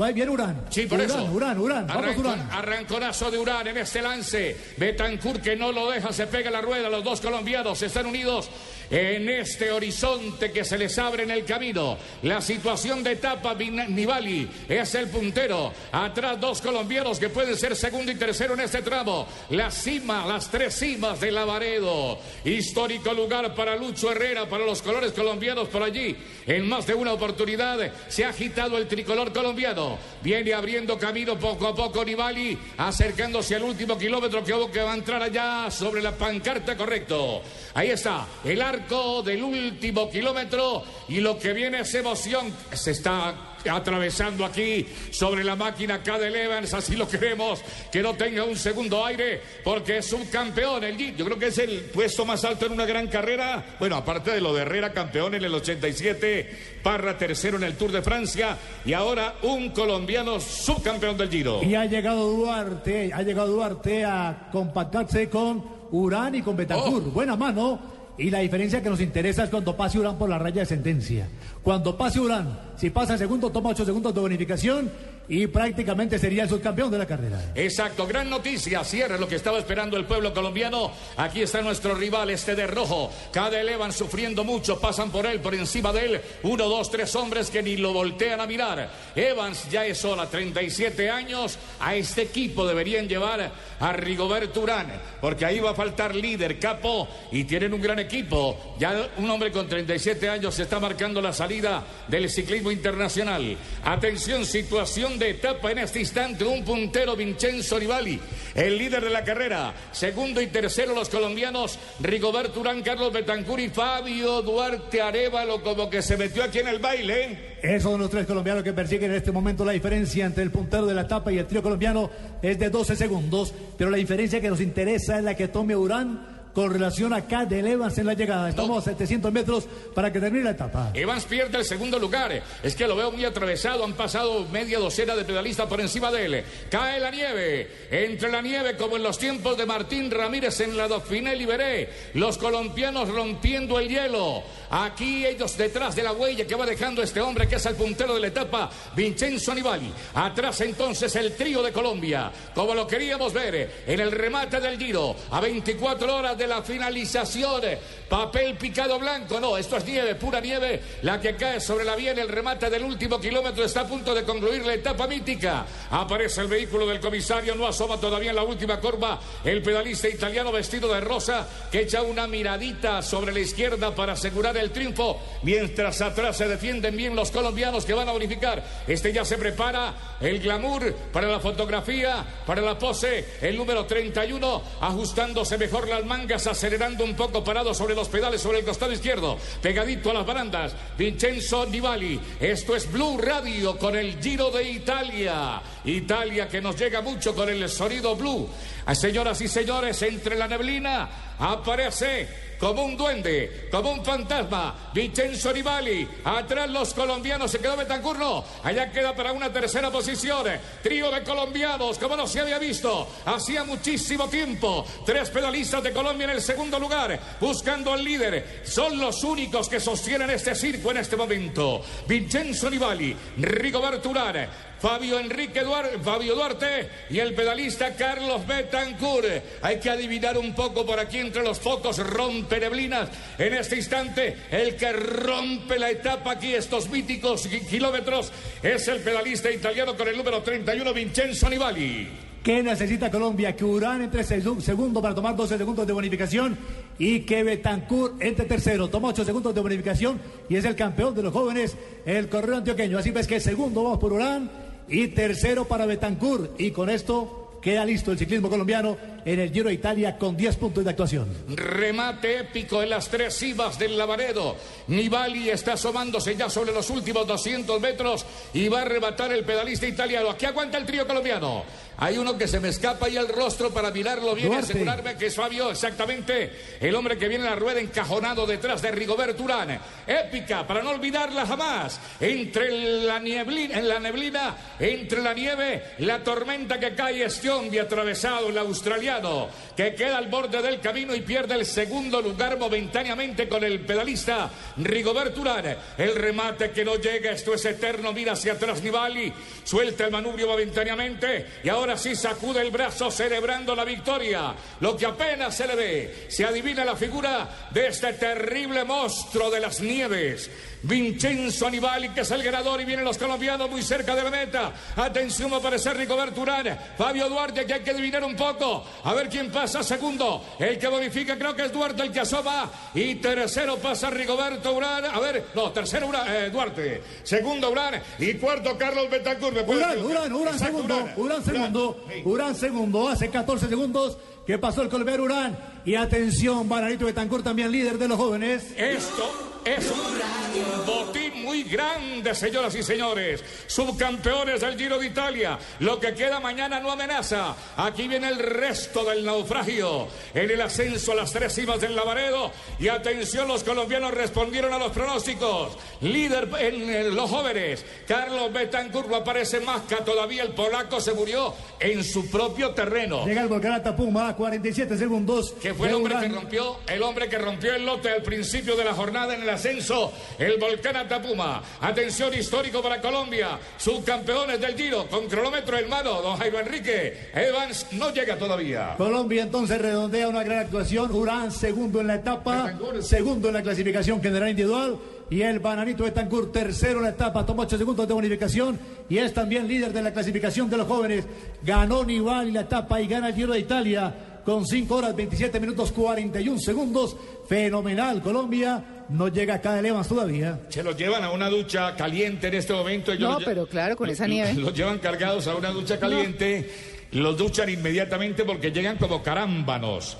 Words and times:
Va 0.00 0.12
bien 0.12 0.28
Urán. 0.28 0.66
Sí, 0.70 0.82
por 0.86 0.98
Urán, 0.98 1.10
eso. 1.10 1.24
Urán, 1.32 1.58
Urán. 1.58 1.86
Vamos, 1.86 2.04
Arrancó- 2.04 2.20
Urán. 2.20 2.48
Arranconazo 2.52 3.30
de 3.30 3.38
Urán 3.38 3.66
en 3.66 3.78
este 3.78 4.02
lance. 4.02 4.56
Betancourt 4.76 5.42
que 5.42 5.56
no 5.56 5.72
lo 5.72 5.90
deja, 5.90 6.12
se 6.12 6.26
pega 6.26 6.50
la 6.50 6.60
rueda. 6.60 6.90
Los 6.90 7.02
dos 7.02 7.20
colombianos 7.20 7.80
están 7.82 8.04
unidos 8.06 8.50
en 8.90 9.28
este 9.28 9.72
horizonte 9.72 10.52
que 10.52 10.64
se 10.64 10.76
les 10.78 10.98
abre 10.98 11.22
en 11.22 11.30
el 11.30 11.44
camino. 11.44 11.96
La 12.22 12.40
situación 12.42 13.02
de 13.02 13.12
etapa, 13.12 13.54
Nibali 13.54 14.48
es 14.68 14.94
el 14.94 15.08
puntero. 15.08 15.72
Atrás 15.92 16.38
dos 16.40 16.60
colombianos 16.60 17.18
que 17.18 17.30
pueden 17.30 17.56
ser 17.56 17.74
segundo 17.74 18.12
y 18.12 18.16
tercero 18.16 18.52
en 18.54 18.60
este 18.60 18.82
tramo. 18.82 19.26
La 19.50 19.70
cima, 19.70 20.26
las 20.26 20.50
tres 20.50 20.74
cimas 20.78 21.20
de 21.20 21.32
Lavaredo. 21.32 22.18
Histórico 22.44 23.14
lugar 23.14 23.54
para 23.54 23.76
Lucho 23.76 24.10
Herrera, 24.12 24.46
para 24.48 24.66
los 24.66 24.82
colores 24.82 25.12
colombianos 25.12 25.68
por 25.68 25.82
allí. 25.82 26.14
En 26.46 26.68
más 26.68 26.86
de 26.86 26.94
una 26.94 27.12
oportunidad 27.14 27.78
se 28.08 28.24
ha 28.24 28.28
agitado 28.28 28.76
el 28.78 28.86
tricolor 28.86 29.32
colombiano. 29.32 29.85
Viene 30.22 30.54
abriendo 30.54 30.98
camino 30.98 31.38
poco 31.38 31.68
a 31.68 31.74
poco 31.74 32.04
Nibali, 32.04 32.58
acercándose 32.78 33.54
al 33.54 33.62
último 33.62 33.96
kilómetro 33.96 34.42
que, 34.44 34.82
va 34.82 34.92
a 34.92 34.96
entrar 34.96 35.22
allá 35.22 35.70
sobre 35.70 36.02
la 36.02 36.12
pancarta, 36.12 36.76
correcto. 36.76 37.42
Ahí 37.74 37.90
está, 37.90 38.26
el 38.44 38.60
arco 38.60 39.22
del 39.22 39.42
último 39.42 40.10
kilómetro 40.10 40.82
y 41.08 41.20
lo 41.20 41.38
que 41.38 41.52
viene 41.52 41.80
es 41.80 41.94
emoción. 41.94 42.52
Se 42.72 42.92
está 42.92 43.56
atravesando 43.68 44.44
aquí 44.44 44.86
sobre 45.10 45.44
la 45.44 45.56
máquina 45.56 46.02
Cadel 46.02 46.34
Evans, 46.34 46.72
así 46.74 46.96
lo 46.96 47.08
queremos, 47.08 47.60
que 47.90 48.02
no 48.02 48.14
tenga 48.14 48.44
un 48.44 48.56
segundo 48.56 49.04
aire, 49.04 49.40
porque 49.64 49.98
es 49.98 50.06
subcampeón 50.06 50.84
el 50.84 50.96
Giro. 50.96 51.16
Yo 51.16 51.24
creo 51.24 51.38
que 51.38 51.46
es 51.46 51.58
el 51.58 51.80
puesto 51.92 52.24
más 52.24 52.44
alto 52.44 52.66
en 52.66 52.72
una 52.72 52.86
gran 52.86 53.08
carrera. 53.08 53.76
Bueno, 53.78 53.96
aparte 53.96 54.30
de 54.30 54.40
lo 54.40 54.54
de 54.54 54.62
Herrera, 54.62 54.92
campeón 54.92 55.34
en 55.34 55.44
el 55.44 55.54
87, 55.54 56.76
Parra 56.82 57.18
tercero 57.18 57.56
en 57.56 57.64
el 57.64 57.76
Tour 57.76 57.90
de 57.90 58.00
Francia 58.00 58.56
y 58.84 58.92
ahora 58.92 59.34
un 59.42 59.70
colombiano 59.76 60.40
subcampeón 60.40 61.18
del 61.18 61.28
Giro. 61.28 61.62
Y 61.62 61.74
ha 61.74 61.84
llegado 61.84 62.30
Duarte, 62.30 63.12
ha 63.12 63.20
llegado 63.20 63.52
Duarte 63.52 64.06
a 64.06 64.48
compactarse 64.50 65.28
con 65.28 65.62
Urán 65.90 66.34
y 66.34 66.40
con 66.40 66.56
Betancourt. 66.56 67.12
Buena 67.12 67.36
mano. 67.36 67.78
Y 68.16 68.30
la 68.30 68.38
diferencia 68.38 68.82
que 68.82 68.88
nos 68.88 69.02
interesa 69.02 69.44
es 69.44 69.50
cuando 69.50 69.76
pase 69.76 69.98
Urán 69.98 70.16
por 70.16 70.30
la 70.30 70.38
raya 70.38 70.62
de 70.62 70.66
sentencia. 70.66 71.28
Cuando 71.62 71.94
pase 71.94 72.18
Urán, 72.18 72.58
si 72.78 72.88
pasa 72.88 73.12
el 73.12 73.18
segundo, 73.18 73.50
toma 73.50 73.68
ocho 73.68 73.84
segundos 73.84 74.14
de 74.14 74.20
bonificación 74.20 74.90
y 75.28 75.46
prácticamente 75.46 76.18
sería 76.18 76.44
el 76.44 76.48
subcampeón 76.48 76.90
de 76.90 76.98
la 76.98 77.06
carrera. 77.06 77.52
Exacto, 77.54 78.06
gran 78.06 78.30
noticia, 78.30 78.84
cierra 78.84 79.18
lo 79.18 79.28
que 79.28 79.36
estaba 79.36 79.58
esperando 79.58 79.96
el 79.96 80.04
pueblo 80.04 80.32
colombiano. 80.32 80.92
Aquí 81.16 81.42
está 81.42 81.60
nuestro 81.62 81.94
rival, 81.94 82.30
este 82.30 82.54
de 82.54 82.66
rojo. 82.66 83.10
Cadel 83.32 83.68
Evans 83.68 83.96
sufriendo 83.96 84.44
mucho, 84.44 84.78
pasan 84.78 85.10
por 85.10 85.26
él, 85.26 85.40
por 85.40 85.54
encima 85.54 85.92
de 85.92 86.04
él. 86.04 86.20
Uno, 86.42 86.68
dos, 86.68 86.90
tres 86.90 87.14
hombres 87.16 87.50
que 87.50 87.62
ni 87.62 87.76
lo 87.76 87.92
voltean 87.92 88.40
a 88.40 88.46
mirar. 88.46 88.90
Evans 89.14 89.68
ya 89.70 89.84
es 89.84 89.98
sola, 89.98 90.26
37 90.26 91.10
años. 91.10 91.58
A 91.80 91.94
este 91.94 92.22
equipo 92.22 92.66
deberían 92.66 93.08
llevar 93.08 93.50
a 93.78 93.92
Rigoberto 93.92 94.60
Urán, 94.60 94.92
porque 95.20 95.44
ahí 95.44 95.58
va 95.60 95.70
a 95.70 95.74
faltar 95.74 96.14
líder, 96.14 96.58
capo, 96.58 97.08
y 97.32 97.44
tienen 97.44 97.74
un 97.74 97.80
gran 97.80 97.98
equipo. 97.98 98.76
Ya 98.78 99.08
un 99.18 99.30
hombre 99.30 99.50
con 99.50 99.68
37 99.68 100.28
años 100.28 100.54
se 100.54 100.62
está 100.62 100.80
marcando 100.80 101.20
la 101.20 101.32
salida 101.32 101.84
del 102.08 102.30
ciclismo 102.30 102.70
internacional. 102.70 103.56
Atención, 103.84 104.44
situación 104.44 105.15
de 105.18 105.30
etapa 105.30 105.70
en 105.72 105.78
este 105.78 106.00
instante. 106.00 106.44
Un 106.44 106.64
puntero, 106.64 107.16
Vincenzo 107.16 107.78
Nibali, 107.78 108.20
el 108.54 108.76
líder 108.76 109.04
de 109.04 109.10
la 109.10 109.24
carrera. 109.24 109.74
Segundo 109.92 110.40
y 110.40 110.48
tercero, 110.48 110.94
los 110.94 111.08
colombianos 111.08 111.78
Rigoberto 112.00 112.60
Urán, 112.60 112.82
Carlos 112.82 113.12
Betancur 113.12 113.60
y 113.60 113.68
Fabio 113.68 114.42
Duarte 114.42 115.00
Arevalo, 115.00 115.62
como 115.62 115.88
que 115.88 116.02
se 116.02 116.16
metió 116.16 116.44
aquí 116.44 116.58
en 116.58 116.68
el 116.68 116.78
baile. 116.78 117.56
Esos 117.62 117.90
son 117.90 118.00
los 118.00 118.10
tres 118.10 118.26
colombianos 118.26 118.62
que 118.62 118.72
persiguen 118.72 119.10
en 119.10 119.16
este 119.16 119.32
momento 119.32 119.64
la 119.64 119.72
diferencia 119.72 120.26
entre 120.26 120.42
el 120.42 120.50
puntero 120.50 120.86
de 120.86 120.94
la 120.94 121.02
etapa 121.02 121.32
y 121.32 121.38
el 121.38 121.46
trío 121.46 121.62
colombiano 121.62 122.10
es 122.42 122.58
de 122.58 122.70
12 122.70 122.96
segundos, 122.96 123.52
pero 123.76 123.90
la 123.90 123.96
diferencia 123.96 124.40
que 124.40 124.50
nos 124.50 124.60
interesa 124.60 125.18
es 125.18 125.24
la 125.24 125.34
que 125.34 125.48
tome 125.48 125.74
Urán 125.74 126.35
con 126.56 126.72
relación 126.72 127.12
a 127.12 127.26
Cadel 127.26 127.66
Evans 127.66 127.98
en 127.98 128.06
la 128.06 128.14
llegada. 128.14 128.48
Estamos 128.48 128.78
a 128.78 128.90
700 128.90 129.30
metros 129.30 129.68
para 129.94 130.10
que 130.10 130.18
termine 130.18 130.42
la 130.42 130.52
etapa. 130.52 130.90
Evans 130.94 131.26
pierde 131.26 131.58
el 131.58 131.66
segundo 131.66 131.98
lugar. 131.98 132.32
Es 132.62 132.74
que 132.74 132.86
lo 132.86 132.96
veo 132.96 133.12
muy 133.12 133.26
atravesado. 133.26 133.84
Han 133.84 133.92
pasado 133.92 134.46
media 134.50 134.78
docena 134.78 135.14
de 135.14 135.26
pedalistas 135.26 135.66
por 135.66 135.82
encima 135.82 136.10
de 136.10 136.24
él. 136.24 136.44
Cae 136.70 136.98
la 136.98 137.10
nieve. 137.10 137.68
Entre 137.90 138.32
la 138.32 138.40
nieve, 138.40 138.74
como 138.74 138.96
en 138.96 139.02
los 139.02 139.18
tiempos 139.18 139.58
de 139.58 139.66
Martín 139.66 140.10
Ramírez 140.10 140.58
en 140.60 140.78
la 140.78 140.88
Dauphiné 140.88 141.36
Liberé. 141.36 141.90
Los 142.14 142.38
colombianos 142.38 143.10
rompiendo 143.10 143.78
el 143.78 143.90
hielo. 143.90 144.42
Aquí 144.70 145.26
ellos 145.26 145.56
detrás 145.56 145.94
de 145.94 146.02
la 146.02 146.12
huella 146.12 146.46
que 146.46 146.54
va 146.54 146.66
dejando 146.66 147.02
este 147.02 147.20
hombre 147.20 147.46
que 147.48 147.56
es 147.56 147.66
el 147.66 147.74
puntero 147.74 148.14
de 148.14 148.20
la 148.20 148.26
etapa, 148.28 148.70
Vincenzo 148.94 149.54
Nibali. 149.54 149.92
Atrás 150.14 150.60
entonces 150.60 151.14
el 151.16 151.34
trío 151.34 151.62
de 151.62 151.72
Colombia. 151.72 152.30
Como 152.54 152.74
lo 152.74 152.86
queríamos 152.86 153.32
ver 153.32 153.84
en 153.86 154.00
el 154.00 154.10
remate 154.10 154.60
del 154.60 154.78
Giro. 154.78 155.14
A 155.30 155.40
24 155.40 156.16
horas 156.16 156.38
de 156.38 156.46
la 156.46 156.62
finalización. 156.62 157.62
Papel 158.08 158.56
picado 158.56 158.98
blanco. 158.98 159.40
No, 159.40 159.56
esto 159.56 159.76
es 159.76 159.84
nieve, 159.84 160.14
pura 160.14 160.40
nieve. 160.40 160.80
La 161.02 161.20
que 161.20 161.36
cae 161.36 161.60
sobre 161.60 161.84
la 161.84 161.96
vía 161.96 162.12
en 162.12 162.18
el 162.18 162.28
remate 162.28 162.70
del 162.70 162.84
último 162.84 163.20
kilómetro 163.20 163.64
está 163.64 163.82
a 163.82 163.86
punto 163.86 164.14
de 164.14 164.24
concluir 164.24 164.64
la 164.64 164.74
etapa 164.74 165.06
mítica. 165.06 165.66
Aparece 165.90 166.40
el 166.40 166.48
vehículo 166.48 166.86
del 166.86 167.00
comisario. 167.00 167.54
No 167.54 167.66
asoma 167.66 167.98
todavía 167.98 168.30
en 168.30 168.36
la 168.36 168.44
última 168.44 168.80
curva 168.80 169.20
el 169.44 169.62
pedalista 169.62 170.08
italiano 170.08 170.52
vestido 170.52 170.92
de 170.92 171.00
rosa 171.00 171.46
que 171.70 171.82
echa 171.82 172.02
una 172.02 172.26
miradita 172.26 173.02
sobre 173.02 173.32
la 173.32 173.40
izquierda 173.40 173.94
para 173.94 174.12
asegurar 174.14 174.55
el 174.60 174.70
triunfo. 174.70 175.20
Mientras 175.42 176.00
atrás 176.00 176.36
se 176.36 176.48
defienden 176.48 176.96
bien 176.96 177.14
los 177.14 177.30
colombianos 177.30 177.84
que 177.84 177.94
van 177.94 178.08
a 178.08 178.12
unificar. 178.12 178.62
Este 178.86 179.12
ya 179.12 179.24
se 179.24 179.38
prepara 179.38 180.16
el 180.20 180.40
glamour 180.40 180.94
para 181.12 181.28
la 181.28 181.40
fotografía, 181.40 182.24
para 182.46 182.60
la 182.60 182.78
pose. 182.78 183.24
El 183.40 183.56
número 183.56 183.86
31 183.86 184.62
ajustándose 184.80 185.58
mejor 185.58 185.88
las 185.88 186.04
mangas, 186.04 186.46
acelerando 186.46 187.04
un 187.04 187.14
poco 187.14 187.44
parado 187.44 187.74
sobre 187.74 187.94
los 187.94 188.08
pedales 188.08 188.40
sobre 188.40 188.58
el 188.58 188.64
costado 188.64 188.92
izquierdo, 188.92 189.38
pegadito 189.62 190.10
a 190.10 190.14
las 190.14 190.26
barandas. 190.26 190.74
Vincenzo 190.96 191.66
Nibali. 191.66 192.20
Esto 192.40 192.76
es 192.76 192.90
Blue 192.90 193.18
Radio 193.18 193.78
con 193.78 193.96
el 193.96 194.20
Giro 194.20 194.50
de 194.50 194.70
Italia. 194.70 195.60
Italia 195.84 196.48
que 196.48 196.60
nos 196.60 196.76
llega 196.76 197.00
mucho 197.00 197.34
con 197.34 197.48
el 197.48 197.68
sonido 197.68 198.16
blue. 198.16 198.48
Señoras 198.94 199.40
y 199.40 199.48
señores, 199.48 200.00
entre 200.02 200.36
la 200.36 200.48
neblina 200.48 201.08
aparece 201.38 202.55
como 202.58 202.84
un 202.84 202.96
duende, 202.96 203.68
como 203.70 203.92
un 203.92 204.04
fantasma. 204.04 204.90
Vincenzo 204.94 205.52
Nibali. 205.52 206.08
Atrás 206.24 206.70
los 206.70 206.94
colombianos. 206.94 207.50
Se 207.50 207.58
quedó 207.58 207.76
Betancur, 207.76 208.18
no. 208.18 208.44
Allá 208.62 208.90
queda 208.90 209.14
para 209.14 209.32
una 209.32 209.52
tercera 209.52 209.90
posición. 209.90 210.46
Trío 210.82 211.10
de 211.10 211.22
colombianos, 211.22 211.98
como 211.98 212.16
no 212.16 212.26
se 212.26 212.40
había 212.40 212.58
visto. 212.58 213.08
Hacía 213.24 213.64
muchísimo 213.64 214.28
tiempo. 214.28 214.86
Tres 215.04 215.30
pedalistas 215.30 215.82
de 215.82 215.92
Colombia 215.92 216.24
en 216.24 216.30
el 216.30 216.42
segundo 216.42 216.78
lugar. 216.78 217.18
Buscando 217.40 217.92
al 217.92 218.02
líder. 218.02 218.62
Son 218.64 218.98
los 218.98 219.22
únicos 219.24 219.68
que 219.68 219.80
sostienen 219.80 220.30
este 220.30 220.54
circo 220.54 220.90
en 220.90 220.98
este 220.98 221.16
momento. 221.16 221.82
Vincenzo 222.06 222.70
Nibali. 222.70 223.16
Rigoberto 223.36 224.10
Urán. 224.10 224.48
Fabio 224.78 225.18
Enrique 225.18 225.62
Duarte, 225.62 225.98
Fabio 226.00 226.34
Duarte 226.34 226.90
y 227.08 227.18
el 227.18 227.34
pedalista 227.34 227.94
Carlos 227.94 228.46
Betancourt. 228.46 229.62
Hay 229.62 229.80
que 229.80 229.88
adivinar 229.88 230.36
un 230.36 230.54
poco 230.54 230.84
por 230.84 231.00
aquí 231.00 231.18
entre 231.18 231.42
los 231.42 231.58
focos 231.58 231.96
rompe 231.98 232.45
neblinas. 232.48 233.08
En 233.38 233.54
este 233.54 233.76
instante, 233.76 234.36
el 234.50 234.76
que 234.76 234.92
rompe 234.92 235.78
la 235.78 235.90
etapa 235.90 236.32
aquí, 236.32 236.54
estos 236.54 236.88
míticos 236.88 237.46
ki- 237.46 237.60
kilómetros, 237.60 238.32
es 238.62 238.86
el 238.88 239.00
pedalista 239.00 239.50
italiano 239.50 239.96
con 239.96 240.06
el 240.08 240.16
número 240.16 240.42
31, 240.42 240.92
Vincenzo 240.94 241.50
Nibali. 241.50 242.08
¿Qué 242.42 242.62
necesita 242.62 243.10
Colombia? 243.10 243.56
Que 243.56 243.64
Urán 243.64 244.02
entre 244.02 244.22
seg- 244.22 244.60
segundo 244.60 245.02
para 245.02 245.16
tomar 245.16 245.34
12 245.34 245.58
segundos 245.58 245.84
de 245.84 245.92
bonificación 245.92 246.56
y 246.96 247.20
que 247.20 247.42
Betancourt 247.42 248.22
entre 248.22 248.44
tercero. 248.46 248.88
Toma 248.88 249.08
8 249.08 249.24
segundos 249.24 249.52
de 249.52 249.60
bonificación 249.60 250.20
y 250.48 250.54
es 250.54 250.64
el 250.64 250.76
campeón 250.76 251.12
de 251.16 251.24
los 251.24 251.32
jóvenes, 251.32 251.76
el 252.04 252.28
correo 252.28 252.56
antioqueño. 252.58 252.98
Así 252.98 253.10
ves 253.10 253.26
que 253.26 253.40
segundo 253.40 253.82
vamos 253.82 253.98
por 253.98 254.12
Urán 254.12 254.48
y 254.88 255.08
tercero 255.08 255.64
para 255.64 255.86
Betancourt. 255.86 256.60
Y 256.60 256.70
con 256.70 256.88
esto 256.88 257.45
queda 257.66 257.84
listo 257.84 258.12
el 258.12 258.18
ciclismo 258.18 258.48
colombiano 258.48 258.96
en 259.24 259.40
el 259.40 259.50
Giro 259.50 259.68
de 259.68 259.74
Italia 259.74 260.16
con 260.16 260.36
10 260.36 260.54
puntos 260.54 260.84
de 260.84 260.90
actuación. 260.90 261.26
Remate 261.48 262.38
épico 262.38 262.80
en 262.80 262.90
las 262.90 263.08
tres 263.08 263.34
cimas 263.34 263.76
del 263.76 263.98
Lavaredo. 263.98 264.54
Nibali 264.86 265.50
está 265.50 265.72
asomándose 265.72 266.36
ya 266.36 266.48
sobre 266.48 266.72
los 266.72 266.88
últimos 266.90 267.26
200 267.26 267.80
metros 267.80 268.24
y 268.54 268.68
va 268.68 268.78
a 268.78 268.82
arrebatar 268.82 269.32
el 269.32 269.44
pedalista 269.44 269.84
italiano. 269.84 270.30
Aquí 270.30 270.46
aguanta 270.46 270.78
el 270.78 270.86
trío 270.86 271.08
colombiano. 271.08 271.64
Hay 271.98 272.18
uno 272.18 272.36
que 272.36 272.46
se 272.46 272.60
me 272.60 272.68
escapa 272.68 273.06
ahí 273.06 273.16
el 273.16 273.26
rostro 273.26 273.70
para 273.70 273.90
mirarlo 273.90 274.34
bien 274.34 274.52
y 274.52 274.56
asegurarme 274.56 275.16
que 275.16 275.26
es 275.26 275.34
Fabio, 275.34 275.70
exactamente, 275.70 276.52
el 276.78 276.94
hombre 276.94 277.16
que 277.16 277.26
viene 277.26 277.44
en 277.44 277.50
la 277.50 277.56
rueda 277.56 277.80
encajonado 277.80 278.46
detrás 278.46 278.82
de 278.82 278.92
Rigobert 278.92 279.40
Urán. 279.40 279.80
Épica, 280.06 280.66
para 280.66 280.82
no 280.82 280.90
olvidarla 280.90 281.46
jamás. 281.46 281.98
Entre 282.20 282.70
la 283.02 283.18
neblina, 283.18 283.78
en 283.78 283.88
la 283.88 283.98
neblina, 283.98 284.56
entre 284.78 285.22
la 285.22 285.32
nieve, 285.32 285.82
la 285.98 286.22
tormenta 286.22 286.78
que 286.78 286.94
cae, 286.94 287.24
este 287.24 287.48
hombre 287.56 287.80
atravesado, 287.80 288.48
el 288.48 288.58
australiano, 288.58 289.48
que 289.76 289.94
queda 289.94 290.18
al 290.18 290.28
borde 290.28 290.62
del 290.62 290.80
camino 290.80 291.14
y 291.14 291.22
pierde 291.22 291.54
el 291.54 291.66
segundo 291.66 292.20
lugar 292.20 292.58
momentáneamente 292.58 293.48
con 293.48 293.64
el 293.64 293.80
pedalista 293.80 294.50
Rigobert 294.76 295.36
Urán. 295.38 295.76
El 295.98 296.14
remate 296.14 296.70
que 296.70 296.84
no 296.84 296.96
llega, 296.96 297.30
esto 297.30 297.54
es 297.54 297.64
eterno, 297.64 298.12
mira 298.12 298.32
hacia 298.32 298.52
atrás 298.52 298.82
Nibali, 298.82 299.32
suelta 299.64 300.04
el 300.04 300.12
manubrio 300.12 300.46
momentáneamente 300.46 301.46
y 301.64 301.68
ahora 301.68 301.96
sí 301.96 302.14
sacude 302.14 302.60
el 302.60 302.70
brazo 302.70 303.10
celebrando 303.10 303.74
la 303.74 303.84
victoria. 303.84 304.54
Lo 304.80 304.96
que 304.96 305.06
apenas 305.06 305.54
se 305.54 305.66
le 305.66 305.74
ve, 305.74 306.26
se 306.28 306.44
adivina 306.44 306.84
la 306.84 306.96
figura 306.96 307.68
de 307.70 307.88
este 307.88 308.12
terrible 308.14 308.84
monstruo 308.84 309.50
de 309.50 309.60
las 309.60 309.80
nieves. 309.80 310.50
Vincenzo 310.82 311.66
Anibali, 311.66 312.10
que 312.10 312.20
es 312.20 312.30
el 312.30 312.42
ganador, 312.42 312.80
y 312.80 312.84
vienen 312.84 313.04
los 313.04 313.18
colombianos 313.18 313.68
muy 313.68 313.82
cerca 313.82 314.14
de 314.14 314.22
la 314.22 314.30
meta. 314.30 314.72
Atención, 314.96 315.50
va 315.50 315.56
a 315.56 315.58
aparecer 315.58 315.96
Rigoberto 315.96 316.40
Urán. 316.40 316.78
Fabio 316.96 317.28
Duarte, 317.28 317.45
que 317.52 317.74
hay 317.74 317.80
que 317.80 317.90
adivinar 317.90 318.24
un 318.24 318.36
poco. 318.36 318.84
A 319.04 319.14
ver 319.14 319.28
quién 319.28 319.50
pasa 319.50 319.82
segundo. 319.82 320.42
El 320.58 320.78
que 320.78 320.88
modifica, 320.88 321.38
creo 321.38 321.54
que 321.54 321.64
es 321.64 321.72
Duarte 321.72 322.02
el 322.02 322.12
que 322.12 322.20
asoma. 322.20 322.70
Y 322.94 323.16
tercero 323.16 323.76
pasa 323.78 324.10
Rigoberto 324.10 324.74
Urán. 324.74 325.04
A 325.04 325.20
ver, 325.20 325.46
no, 325.54 325.70
tercero 325.72 326.10
eh, 326.26 326.50
Duarte. 326.50 327.02
Segundo 327.22 327.70
Urán. 327.70 328.00
Y 328.18 328.34
cuarto 328.34 328.76
Carlos 328.76 329.10
Betancourt. 329.10 329.68
Urán, 329.68 330.04
Urán, 330.04 330.32
Urán, 330.32 330.58
segundo. 330.58 331.08
Urán, 331.16 331.44
segundo. 331.44 332.04
Urán, 332.24 332.54
segundo. 332.54 333.08
Hace 333.08 333.30
14 333.30 333.68
segundos. 333.68 334.18
¿Qué 334.46 334.58
pasó 334.58 334.82
el 334.82 334.88
colombiano 334.88 335.24
Urán? 335.24 335.58
Y 335.84 335.96
atención, 335.96 336.68
Banarito 336.68 337.04
Betancourt 337.04 337.44
también 337.44 337.72
líder 337.72 337.98
de 337.98 338.08
los 338.08 338.16
jóvenes. 338.16 338.72
Esto 338.76 339.55
es 339.66 339.90
un 339.90 340.86
botín 340.86 341.42
muy 341.42 341.64
grande, 341.64 342.34
señoras 342.34 342.74
y 342.76 342.82
señores. 342.82 343.42
Subcampeones 343.66 344.60
del 344.60 344.78
Giro 344.78 344.98
de 344.98 345.06
Italia. 345.06 345.58
Lo 345.80 345.98
que 345.98 346.14
queda 346.14 346.38
mañana 346.40 346.80
no 346.80 346.92
amenaza. 346.92 347.54
Aquí 347.76 348.06
viene 348.06 348.28
el 348.28 348.38
resto 348.38 349.04
del 349.04 349.24
naufragio. 349.24 350.08
En 350.34 350.50
el 350.50 350.60
ascenso 350.60 351.12
a 351.12 351.16
las 351.16 351.32
tres 351.32 351.54
cimas 351.54 351.80
del 351.80 351.96
Lavaredo. 351.96 352.52
Y 352.78 352.88
atención, 352.88 353.48
los 353.48 353.64
colombianos 353.64 354.12
respondieron 354.12 354.72
a 354.72 354.78
los 354.78 354.92
pronósticos. 354.92 355.76
Líder 356.00 356.48
en 356.60 357.14
los 357.14 357.28
jóvenes. 357.28 357.84
Carlos 358.06 358.52
Betancourt 358.52 359.12
aparece 359.12 359.60
más 359.60 359.82
que 359.82 359.96
todavía. 359.96 360.44
El 360.44 360.52
polaco 360.52 361.00
se 361.00 361.12
murió 361.12 361.54
en 361.80 362.04
su 362.04 362.30
propio 362.30 362.70
terreno. 362.70 363.26
Llega 363.26 363.42
el 363.42 363.48
volcán 363.48 363.82
Puma, 363.96 364.34
47 364.36 364.96
segundos. 364.96 365.52
Que 365.60 365.74
fue 365.74 365.88
el 365.88 365.94
hombre 365.94 366.16
que 366.20 366.28
rompió, 366.28 366.76
el 366.86 367.02
hombre 367.02 367.28
que 367.28 367.38
rompió 367.38 367.74
el 367.74 367.84
lote 367.84 368.10
al 368.10 368.22
principio 368.22 368.76
de 368.76 368.84
la 368.84 368.94
jornada 368.94 369.34
en 369.34 369.42
el 369.42 369.55
ascenso, 369.56 370.12
el 370.38 370.58
volcán 370.58 370.96
Atapuma. 370.96 371.62
Atención 371.80 372.32
histórico 372.34 372.82
para 372.82 373.00
Colombia, 373.00 373.58
subcampeones 373.76 374.60
del 374.60 374.76
Giro, 374.76 375.06
con 375.08 375.26
cronómetro 375.26 375.78
en 375.78 375.88
mano, 375.88 376.22
don 376.22 376.36
Jairo 376.36 376.60
Enrique. 376.60 377.30
Evans 377.34 377.86
no 377.92 378.12
llega 378.12 378.38
todavía. 378.38 378.94
Colombia 378.96 379.42
entonces 379.42 379.80
redondea 379.80 380.28
una 380.28 380.44
gran 380.44 380.60
actuación. 380.60 381.10
Urán 381.10 381.50
segundo 381.50 382.00
en 382.00 382.06
la 382.06 382.16
etapa, 382.16 382.74
segundo 383.00 383.48
en 383.48 383.54
la 383.54 383.62
clasificación 383.62 384.22
general 384.22 384.50
individual. 384.50 384.98
Y 385.28 385.42
el 385.42 385.58
Bananito 385.58 386.04
de 386.04 386.12
Tancur, 386.12 386.52
tercero 386.52 386.98
en 386.98 387.04
la 387.04 387.10
etapa, 387.10 387.44
tomó 387.44 387.62
8 387.62 387.78
segundos 387.78 388.06
de 388.06 388.14
bonificación 388.14 388.78
y 389.08 389.18
es 389.18 389.34
también 389.34 389.66
líder 389.66 389.92
de 389.92 390.00
la 390.02 390.12
clasificación 390.12 390.70
de 390.70 390.76
los 390.76 390.86
jóvenes. 390.86 391.24
Ganó 391.64 392.04
Nibali 392.04 392.52
la 392.52 392.60
etapa 392.60 393.00
y 393.00 393.08
gana 393.08 393.28
el 393.28 393.34
Giro 393.34 393.52
de 393.52 393.58
Italia 393.58 394.14
con 394.44 394.64
5 394.64 394.94
horas 394.94 395.16
27 395.16 395.58
minutos 395.58 395.90
41 395.90 396.60
segundos. 396.60 397.16
Fenomenal 397.48 398.22
Colombia. 398.22 398.95
No 399.08 399.28
llega 399.28 399.54
acá 399.54 399.74
de 399.74 399.88
Evans 399.88 400.08
todavía. 400.08 400.58
Se 400.68 400.82
los 400.82 400.96
llevan 400.96 401.22
a 401.22 401.30
una 401.30 401.48
ducha 401.48 401.94
caliente 401.94 402.48
en 402.48 402.54
este 402.54 402.72
momento. 402.72 403.14
no, 403.14 403.38
pero 403.44 403.66
claro, 403.66 403.96
con 403.96 404.10
esa 404.10 404.26
nieve. 404.26 404.54
Los 404.56 404.74
llevan 404.74 404.98
cargados 404.98 405.46
a 405.46 405.54
una 405.54 405.70
ducha 405.70 405.98
caliente. 405.98 406.68
Los 407.12 407.36
duchan 407.36 407.68
inmediatamente 407.68 408.44
porque 408.44 408.70
llegan 408.70 408.96
como 408.96 409.22
carámbanos. 409.22 410.16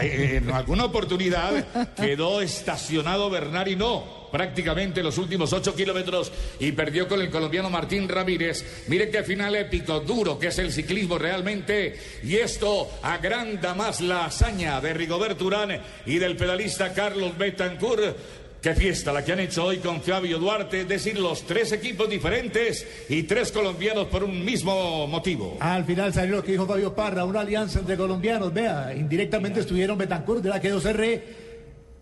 Eh, 0.00 0.40
en 0.42 0.50
alguna 0.50 0.84
oportunidad 0.84 1.94
quedó 1.94 2.40
estacionado 2.40 3.28
Bernard 3.30 3.76
no 3.76 4.22
prácticamente 4.32 5.02
los 5.02 5.18
últimos 5.18 5.52
ocho 5.52 5.76
kilómetros 5.76 6.32
y 6.58 6.72
perdió 6.72 7.06
con 7.06 7.20
el 7.20 7.30
colombiano 7.30 7.70
Martín 7.70 8.08
Ramírez. 8.08 8.86
Mire 8.88 9.10
qué 9.10 9.22
final 9.22 9.54
épico, 9.54 10.00
duro 10.00 10.38
que 10.38 10.48
es 10.48 10.58
el 10.58 10.72
ciclismo 10.72 11.18
realmente. 11.18 11.94
Y 12.24 12.36
esto 12.36 12.90
agranda 13.02 13.74
más 13.74 14.00
la 14.00 14.24
hazaña 14.24 14.80
de 14.80 14.94
Rigoberto 14.94 15.44
Urán 15.44 15.80
y 16.06 16.18
del 16.18 16.36
pedalista 16.36 16.94
Carlos 16.94 17.36
Betancourt. 17.36 18.16
Qué 18.62 18.76
fiesta 18.76 19.12
la 19.12 19.24
que 19.24 19.32
han 19.32 19.40
hecho 19.40 19.64
hoy 19.64 19.78
con 19.78 20.00
Fabio 20.00 20.38
Duarte, 20.38 20.82
es 20.82 20.88
decir, 20.88 21.18
los 21.18 21.42
tres 21.42 21.72
equipos 21.72 22.08
diferentes 22.08 22.86
y 23.08 23.24
tres 23.24 23.50
colombianos 23.50 24.06
por 24.06 24.22
un 24.22 24.44
mismo 24.44 25.08
motivo. 25.08 25.56
Al 25.58 25.84
final 25.84 26.14
salió 26.14 26.36
lo 26.36 26.44
que 26.44 26.52
dijo 26.52 26.64
Fabio 26.64 26.94
Parra, 26.94 27.24
una 27.24 27.40
alianza 27.40 27.80
entre 27.80 27.96
colombianos. 27.96 28.54
Vea, 28.54 28.94
indirectamente 28.94 29.58
estuvieron 29.58 29.98
Betancourt 29.98 30.44
de 30.44 30.48
la 30.48 30.60
que 30.60 30.70
2 30.70 30.84
r 30.84 31.24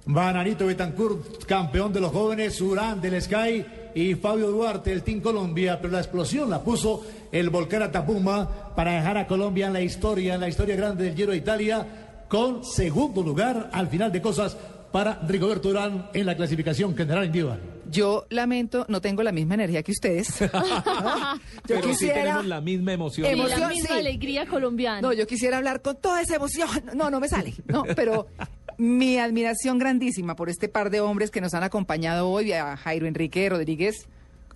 Bananito 0.05 0.67
Betancourt, 0.67 1.45
campeón 1.45 1.95
de 1.95 2.01
los 2.01 2.13
jóvenes, 2.13 2.61
Urán 2.61 3.01
del 3.01 3.23
Sky 3.23 3.65
y 3.95 4.15
Fabio 4.17 4.51
Duarte, 4.51 4.93
el 4.93 5.03
Team 5.03 5.21
Colombia, 5.21 5.79
pero 5.81 5.95
la 5.95 6.01
explosión 6.01 6.51
la 6.51 6.63
puso 6.63 7.07
el 7.33 7.49
volcán 7.49 7.85
Atapuma 7.85 8.75
para 8.77 8.93
dejar 8.93 9.17
a 9.17 9.27
Colombia 9.27 9.69
en 9.69 9.73
la 9.73 9.81
historia, 9.81 10.35
en 10.35 10.41
la 10.41 10.49
historia 10.51 10.77
grande 10.77 11.05
del 11.05 11.15
Giro 11.15 11.33
de 11.33 11.39
Italia, 11.39 11.87
con 12.29 12.63
segundo 12.67 13.23
lugar 13.23 13.71
al 13.73 13.89
final 13.89 14.13
de 14.13 14.21
cosas 14.21 14.59
para 14.93 15.21
Rigoberto 15.27 15.69
Urán 15.69 16.11
en 16.13 16.27
la 16.27 16.37
clasificación 16.37 16.97
general 16.97 17.27
individual. 17.27 17.61
Yo 17.91 18.27
lamento, 18.31 18.87
no 18.89 19.01
tengo 19.01 19.23
la 19.23 19.33
misma 19.33 19.55
energía 19.55 19.83
que 19.83 19.93
ustedes. 19.93 20.39
yo 20.39 20.49
pero 21.67 21.81
quisiera... 21.83 21.95
sí 21.95 22.07
tenemos 22.07 22.47
la 22.47 22.61
misma 22.61 22.93
emoción. 22.93 23.27
emoción 23.27 23.61
la 23.61 23.69
misma 23.69 23.97
alegría 23.97 24.47
colombiana. 24.47 25.01
No, 25.01 25.13
yo 25.13 25.27
quisiera 25.27 25.57
hablar 25.57 25.83
con 25.83 25.97
toda 25.97 26.21
esa 26.21 26.37
emoción. 26.37 26.69
No, 26.95 27.11
no 27.11 27.21
me 27.21 27.29
sale. 27.29 27.55
No, 27.67 27.85
pero 27.97 28.29
mi 28.79 29.19
admiración 29.19 29.79
grandísima 29.79 30.37
por 30.37 30.49
este 30.49 30.69
par 30.69 30.91
de 30.91 31.01
hombres 31.01 31.31
que 31.31 31.41
nos 31.41 31.55
han 31.55 31.63
acompañado 31.63 32.29
hoy, 32.29 32.53
a 32.53 32.77
Jairo 32.77 33.07
Enrique 33.07 33.49
Rodríguez, 33.49 34.09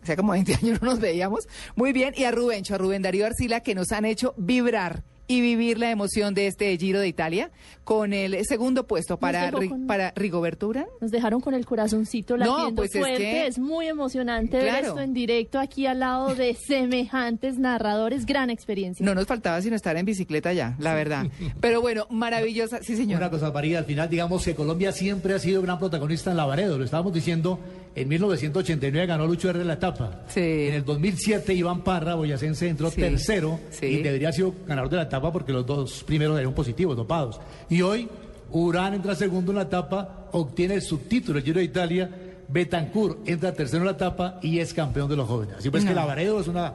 o 0.03 0.07
sea, 0.07 0.17
como 0.17 0.33
20 0.33 0.55
años 0.55 0.83
no 0.83 0.91
nos 0.91 1.01
veíamos, 1.01 1.49
muy 1.77 1.93
bien, 1.93 2.15
y 2.17 2.25
a 2.25 2.31
Rubencho, 2.31 2.75
a 2.75 2.79
Rubén 2.79 3.03
Darío 3.03 3.27
Arcila, 3.27 3.61
que 3.61 3.75
nos 3.75 3.91
han 3.91 4.05
hecho 4.05 4.35
vibrar 4.37 5.03
y 5.27 5.41
vivir 5.41 5.79
la 5.79 5.91
emoción 5.91 6.35
de 6.35 6.47
este 6.47 6.77
Giro 6.77 7.01
de 7.01 7.09
Italia 7.09 7.51
con 7.83 8.13
el 8.13 8.45
segundo 8.45 8.87
puesto 8.87 9.19
para, 9.19 9.53
para 9.87 10.13
Rigoberto 10.17 10.69
Urán. 10.69 10.87
Nos 11.01 11.11
dejaron 11.11 11.41
con 11.41 11.55
el 11.55 11.65
corazoncito 11.65 12.37
latiendo 12.37 12.75
pues 12.75 12.93
fuerte. 12.93 13.47
Es, 13.47 13.59
muy 13.59 13.87
emocionante 13.87 14.59
ver 14.59 14.85
esto 14.85 15.01
en 15.01 15.15
directo 15.15 15.59
aquí 15.59 15.87
al 15.87 16.01
lado 16.01 16.35
de 16.35 16.55
semejantes 16.67 17.59
narradores. 17.59 18.27
Gran 18.27 18.51
experiencia. 18.51 19.05
No 19.05 19.15
nos 19.15 19.27
faltaba 19.27 19.61
sino 19.63 19.77
estar 19.77 19.97
en 19.97 20.05
bicicleta 20.05 20.53
ya, 20.53 20.77
la 20.79 20.95
verdad. 20.95 21.27
Pero 21.61 21.81
bueno, 21.81 22.07
maravillosa. 22.11 22.83
Sí, 22.83 22.97
señor. 22.97 23.19
Una 23.19 23.31
cosa, 23.31 23.51
María, 23.51 23.79
al 23.79 23.85
final 23.85 24.09
digamos 24.09 24.45
que 24.45 24.55
Colombia 24.55 24.93
siempre 24.93 25.35
ha 25.35 25.39
sido 25.39 25.63
gran 25.63 25.79
protagonista 25.79 26.31
en 26.31 26.37
Lavaredo. 26.37 26.79
Lo 26.79 26.85
estábamos 26.85 27.13
diciendo, 27.13 27.59
en 27.95 28.09
1989 28.09 29.07
ganó 29.07 29.27
Lucho 29.27 29.51
R 29.51 29.65
la 29.65 29.75
etapa. 29.75 30.23
Sí. 30.29 30.41
En 30.41 30.75
el 30.75 30.85
2007 30.85 31.55
Iván 31.55 31.83
Parra, 31.83 32.15
boyacense, 32.15 32.69
entró 32.69 32.91
tercero 32.91 33.61
y 33.81 34.03
debería 34.03 34.29
haber 34.29 34.35
sido 34.35 34.55
ganador 34.67 34.91
de 34.91 34.97
la 34.97 35.03
etapa 35.05 35.14
porque 35.21 35.53
los 35.53 35.67
dos 35.67 36.05
primeros 36.05 36.39
eran 36.39 36.53
positivos, 36.55 36.97
dopados. 36.97 37.41
Y 37.69 37.83
hoy 37.83 38.09
Urán 38.51 38.95
entra 38.95 39.15
segundo 39.15 39.53
en 39.53 39.57
la 39.57 39.63
etapa, 39.63 40.29
obtiene 40.33 40.75
el 40.75 40.83
subtítulo 40.83 41.35
del 41.35 41.45
Giro 41.45 41.59
de 41.59 41.65
Italia, 41.65 42.11
Betancourt 42.49 43.29
entra 43.29 43.53
tercero 43.53 43.83
en 43.83 43.87
la 43.87 43.93
etapa 43.93 44.39
y 44.43 44.59
es 44.59 44.75
campeón 44.75 45.09
de 45.09 45.17
los 45.17 45.29
jóvenes. 45.29 45.57
Así 45.59 45.71
pues 45.71 45.85
que 45.85 45.95
Lavaredo 45.95 46.41
es 46.41 46.49
una 46.49 46.75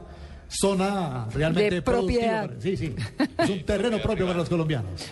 zona 0.49 1.27
realmente 1.33 1.75
de 1.75 1.81
propiedad. 1.81 2.49
Sí, 2.59 2.75
sí. 2.75 2.95
Es 3.37 3.49
un 3.49 3.63
terreno 3.63 3.97
propio 4.03 4.25
para 4.25 4.39
los 4.39 4.49
colombianos. 4.49 5.05